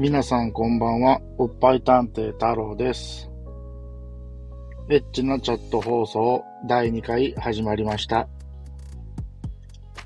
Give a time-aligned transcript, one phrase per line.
[0.00, 3.28] 皆さんこんばんは、おっぱい探偵太郎です。
[4.88, 8.28] エッチなチャット放送第2回始まりました。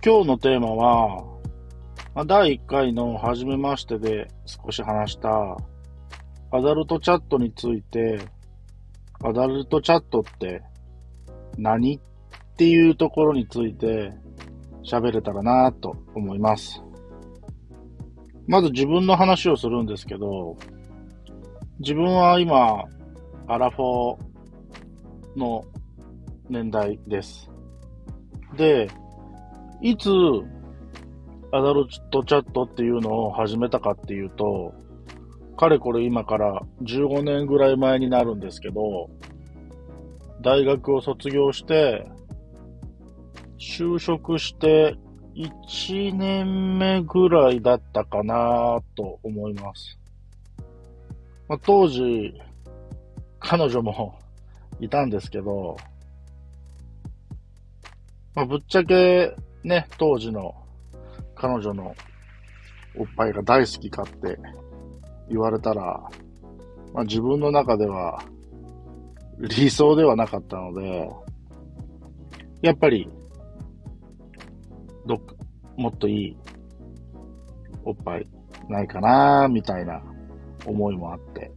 [0.02, 1.22] 今日のテーマは、
[2.14, 5.28] ま第1回の初めましてで少し話した
[6.50, 8.18] アダルトチャットについて、
[9.22, 10.62] アダルトチャットって
[11.58, 12.00] 何っ
[12.56, 14.10] ていうところについて
[14.90, 16.82] 喋れたらなと思います。
[18.46, 20.56] まず自分の話をするんですけど、
[21.78, 22.84] 自分は今、
[23.46, 25.64] アラフォーの
[26.48, 27.50] 年代です。
[28.56, 28.88] で、
[29.80, 30.10] いつ
[31.52, 34.74] アダルトチャットっていうのを始めたかっていうと、
[35.56, 39.10] かれこれ今から15年ぐらい前になるんですけど、
[40.40, 42.06] 大学を卒業して、
[43.58, 44.96] 就職して
[45.34, 49.98] 1年目ぐらいだったかなと思います。
[51.48, 52.34] まあ、当時、
[53.40, 54.18] 彼女も
[54.80, 55.76] いたんですけど、
[58.34, 60.54] まあ、ぶっちゃけね、当時の
[61.34, 61.94] 彼女の
[62.96, 64.38] おっぱいが大好きかって
[65.28, 66.02] 言われたら、
[66.92, 68.22] まあ、自分の中では
[69.38, 71.10] 理想ではなかったので、
[72.60, 73.08] やっぱり
[75.06, 75.34] どっか、
[75.76, 76.36] もっといい
[77.84, 78.26] おっぱい
[78.68, 80.02] ないかなみたいな
[80.66, 81.50] 思いもあって。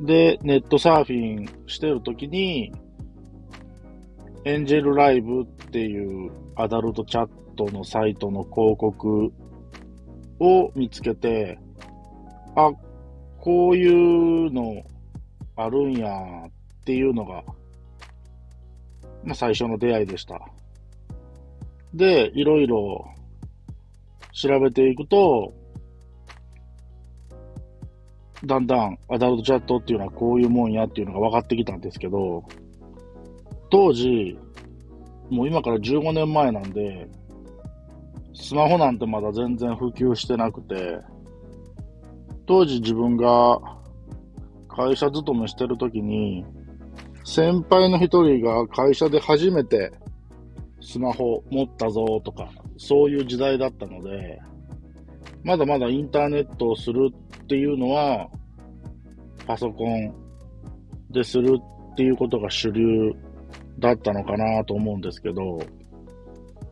[0.00, 2.72] で、ネットサーフィンしてるときに、
[4.44, 9.32] エンジェルライブっていうアダルトチャットのサイトの広告
[10.40, 11.58] を見つけて、
[12.56, 12.72] あ、
[13.38, 13.88] こうい
[14.48, 14.82] うの
[15.56, 16.08] あるんや
[16.46, 17.42] っていうのが、
[19.22, 20.40] まあ、最初の出会いでした。
[21.94, 23.06] で、いろいろ
[24.32, 25.54] 調べていくと、
[28.44, 32.44] だんだんアダルトチャットっていうのはこういうもんやっていうのが分かってきたんですけど、
[33.70, 34.36] 当時、
[35.30, 37.08] もう今から15年前なんで、
[38.34, 40.98] スマホなんてまだ全然普及してなくて、
[42.46, 43.60] 当時自分が
[44.68, 46.44] 会社勤めしてる時に、
[47.24, 49.92] 先輩の一人が会社で初めて
[50.84, 54.38] スマホ持ったぞとか、そういう時代だったので、
[55.42, 57.10] まだまだインターネットをする
[57.42, 58.28] っていうのは、
[59.46, 60.14] パソコン
[61.10, 61.58] でする
[61.92, 63.12] っていうことが主流
[63.78, 65.58] だったのかなと思うんですけど、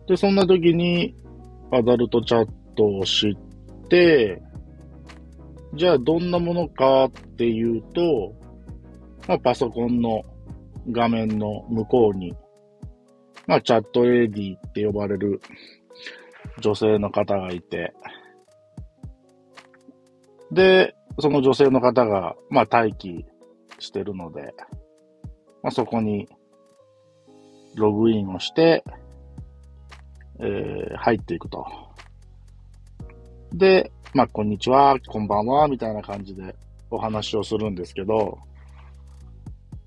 [0.07, 1.15] で、そんな時に
[1.71, 4.43] アダルトチャットを知って、
[5.75, 8.35] じゃあどんなものかっていうと、
[9.27, 10.23] まあ、パソコンの
[10.91, 12.35] 画面の向こうに
[13.47, 15.41] まあ、チャットレディって呼ばれる
[16.61, 17.93] 女性の方がいて、
[20.51, 23.25] で、その女性の方が、まあ、待機
[23.79, 24.55] してるので、
[25.63, 26.29] まあ、そこに
[27.75, 28.85] ログインをして、
[30.39, 31.67] えー入っていくと。
[33.53, 36.55] で、まあ、こんにちは、こんばんは、みたいな感じで
[36.91, 38.39] お話をするんですけど、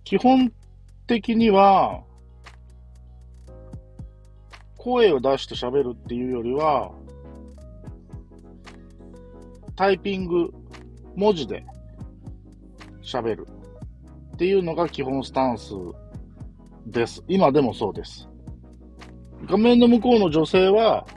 [0.03, 0.51] 基本
[1.07, 2.03] 的には、
[4.85, 6.91] 声を出して喋るっていうよりは、
[9.75, 10.53] タイピング、
[11.15, 11.65] 文字で
[13.01, 13.47] 喋る
[14.35, 15.73] っていうのが基本スタンス
[16.85, 17.23] です。
[17.27, 18.29] 今でもそうです。
[19.47, 21.07] 画面の向こうの女性は、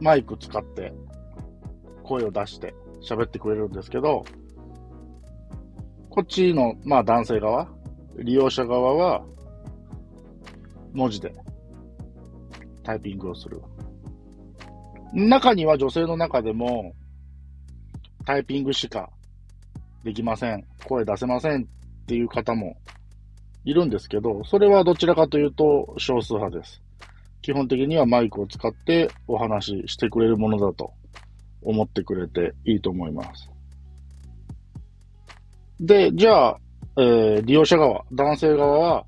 [0.00, 0.92] マイク使って
[2.04, 4.24] 声を出して喋ってくれるんですけど、
[6.10, 7.66] こっちの、まあ男性側、
[8.18, 9.24] 利用者側は、
[10.92, 11.34] 文字で
[12.82, 13.60] タイピングをする。
[15.12, 16.94] 中には女性の中でも、
[18.24, 19.10] タイピングしか
[20.04, 20.64] できません。
[20.84, 21.66] 声出せませんっ
[22.06, 22.76] ていう方も
[23.64, 26.82] いるんですけど、それはどちらかというと少数派です。
[27.42, 30.92] 基本的にはマイクを使ってお話ししてくれるものだと
[31.62, 33.50] 思ってくれていいと思います。
[35.80, 36.58] で、じゃあ、
[36.96, 39.06] えー利用者側、男性側は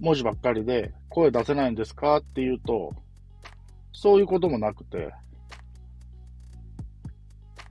[0.00, 2.92] 文字ばっかりで声出せないんですかっていうと、
[3.92, 5.12] そういうこともなくて、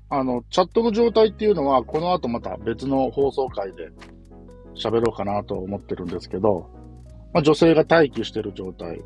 [0.09, 3.89] あの、チャットの状態っていうのは、この後また別の放送回で
[4.75, 6.69] 喋ろうかなと思ってるんですけど、
[7.33, 9.01] まあ、女性が待機してる状態。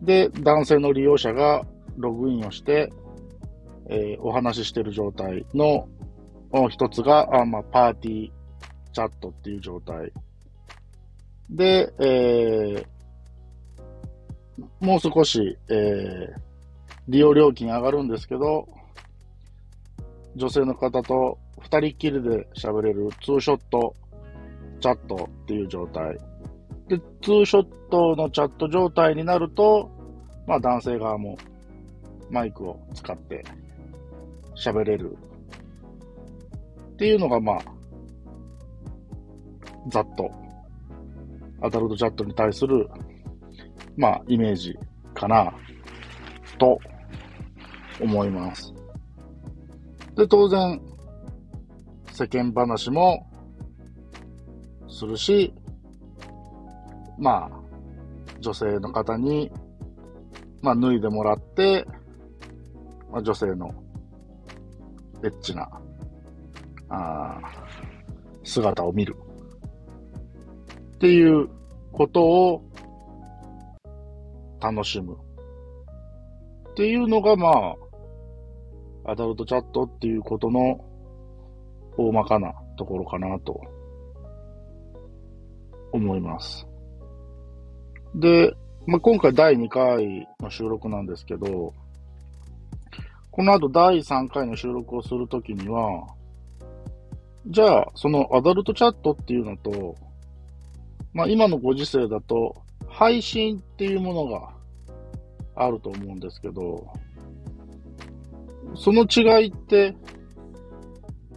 [0.00, 1.64] で、男性の利用者が
[1.96, 2.90] ログインをして、
[3.88, 5.88] えーお話ししてる状態の
[6.70, 8.30] 一つが、あまあ、パーティー
[8.92, 10.12] チャットっていう状態。
[11.52, 12.92] で、えー
[14.80, 16.42] もう少し、えー
[17.08, 18.68] 利用料金上がるんですけど、
[20.36, 23.94] 女性の方と二人っきりで喋れるツーショット
[24.80, 26.16] チャットっていう状態。
[26.88, 29.90] で、ツーショットのチャット状態になると、
[30.46, 31.36] まあ男性側も
[32.30, 33.44] マイクを使って
[34.56, 35.16] 喋れる
[36.92, 37.58] っていうのがまあ、
[39.88, 40.30] ざっと、
[41.62, 42.88] アダルトチャットに対する、
[43.96, 44.76] まあ、イメージ
[45.14, 45.54] かな、
[46.58, 46.78] と
[48.00, 48.74] 思います。
[50.16, 50.80] で、当然、
[52.12, 53.26] 世間話も
[54.88, 55.54] するし、
[57.16, 57.62] まあ、
[58.40, 59.50] 女性の方に、
[60.60, 61.86] まあ、脱いでもらって、
[63.10, 63.72] まあ、女性の
[65.22, 65.68] エッチな、
[66.88, 67.40] あ
[68.42, 69.16] 姿を見る。
[71.02, 71.48] っていう
[71.90, 72.62] ことを
[74.60, 75.16] 楽しむ。
[76.70, 77.74] っていうのが、ま
[79.04, 80.78] あ、アダルトチャットっていうことの
[81.96, 83.60] 大まかなところかなと
[85.90, 86.68] 思います。
[88.14, 88.54] で、
[88.86, 91.74] まあ、今回第2回の収録なんですけど、
[93.32, 96.06] この後第3回の収録をするときには、
[97.48, 99.96] じゃあ、そのアダルトチャットっていうのと、
[101.12, 102.54] まあ今のご時世だと、
[102.88, 104.50] 配信っていうものが
[105.54, 106.86] あると思うんですけど、
[108.74, 109.94] その違いって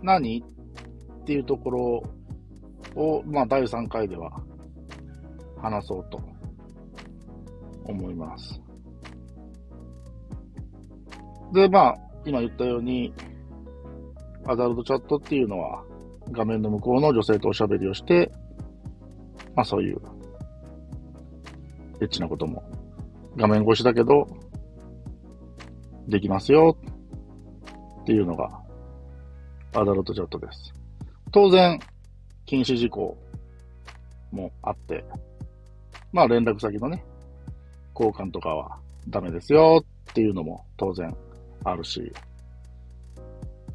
[0.01, 0.43] 何？
[1.21, 2.03] っていうところ
[2.95, 4.31] を、まあ第3回では
[5.61, 6.21] 話そうと
[7.85, 8.61] 思います。
[11.53, 11.95] で、まあ、
[12.25, 13.13] 今言ったように、
[14.45, 15.83] アダルトチャットっていうのは、
[16.31, 18.31] 画面の向こうの女性とおしゃべりをして、
[19.55, 20.01] まあそういう、
[22.01, 22.63] エッチなことも、
[23.37, 24.27] 画面越しだけど、
[26.07, 26.77] できますよ、
[28.01, 28.61] っていうのが、
[29.73, 30.73] アダルトチャットです。
[31.31, 31.79] 当然、
[32.45, 33.17] 禁止事項
[34.31, 35.03] もあって、
[36.11, 37.03] まあ連絡先のね、
[37.93, 38.77] 交換とかは
[39.09, 41.15] ダメですよっていうのも当然
[41.63, 42.11] あるし、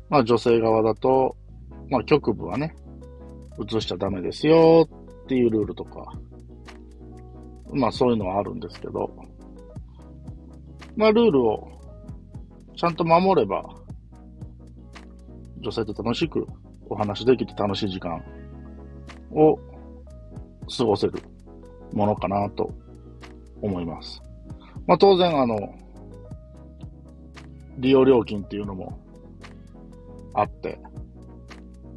[0.08, 1.36] まあ女性側だと、
[1.88, 2.74] まあ局部はね、
[3.58, 4.88] 映しちゃダメですよ
[5.30, 6.12] っていうルールとか、
[7.72, 9.14] まあそういうのはあるんですけど、
[10.96, 11.68] まあルールを
[12.76, 13.62] ちゃんと守れば、
[15.60, 16.44] 女性と楽しく
[16.88, 18.20] お話できて楽しい時間
[19.30, 19.56] を
[20.76, 21.22] 過ごせる
[21.92, 22.74] ものかなと
[23.62, 24.20] 思います。
[24.88, 25.56] まあ当然あの、
[27.78, 28.98] 利用料金っていうのも
[30.34, 30.80] あって、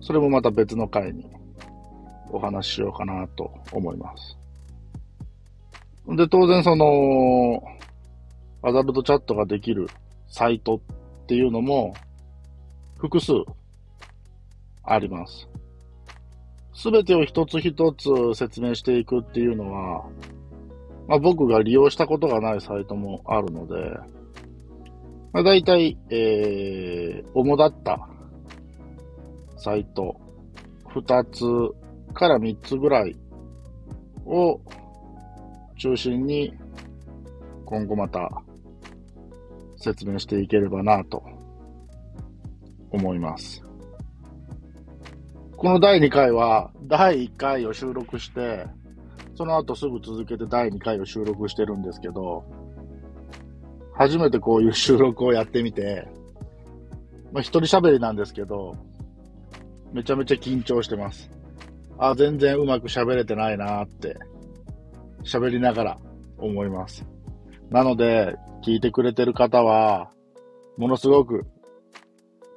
[0.01, 1.25] それもまた別の回に
[2.33, 4.38] お話ししようかなと思います。
[6.07, 7.62] で、当然その、
[8.62, 9.88] アダルトチャットができる
[10.27, 10.81] サイト
[11.24, 11.94] っていうのも
[12.97, 13.33] 複数
[14.83, 15.47] あります。
[16.74, 20.06] すべてを一つ一つ説明していくっていうのは、
[21.07, 23.75] まあ、僕が利用したことがないサイトもあるので、
[25.33, 28.07] まあ、大体、えー、主だった
[29.57, 30.19] サイト
[30.88, 31.44] 二つ
[32.13, 33.15] から3つぐらい
[34.25, 34.60] を
[35.77, 36.53] 中心に
[37.65, 38.29] 今後また
[39.77, 41.24] 説明していければなと
[42.91, 43.62] 思います。
[45.58, 48.67] この第2回は第1回を収録して、
[49.36, 52.43] その後すぐ続けて第2回を収録してるんですけど、
[53.93, 56.08] 初めてこういう収録をやってみて、
[57.32, 58.75] まあ一人喋りなんですけど、
[59.91, 61.29] めちゃめちゃ緊張してます。
[62.10, 64.17] あ、全然うまく喋れてないなって、
[65.24, 65.98] 喋りながら
[66.38, 67.05] 思います。
[67.69, 70.12] なので、聞いてくれてる方は、
[70.77, 71.45] ものすごく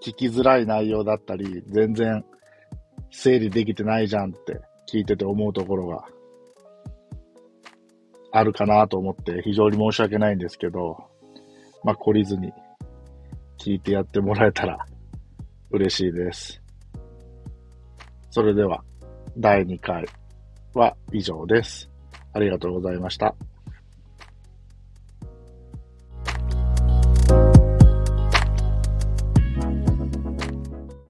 [0.03, 2.25] 聞きづらい内容だったり、全然
[3.13, 4.61] 整理できてないじゃんって
[4.93, 6.05] 聞いてて思うところが
[8.33, 10.97] あるかなと思って非常に申し訳ないんですけど、
[11.85, 12.53] まあ、懲りずに
[13.59, 14.79] 聞いてやってもらえたら
[15.71, 16.61] 嬉しいです。
[18.31, 18.83] それでは。
[19.39, 20.07] 第2回
[20.73, 21.91] は以上です。
[22.33, 23.35] ありがとうございました。